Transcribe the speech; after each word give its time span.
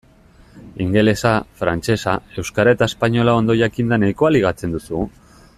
Ingelesa, 0.85 1.33
frantsesa, 1.59 2.15
euskara 2.45 2.75
eta 2.79 2.89
espainola 2.93 3.39
ondo 3.43 3.59
jakinda 3.63 4.03
nahikoa 4.05 4.37
ligatzen 4.39 4.79
duzu? 4.79 5.09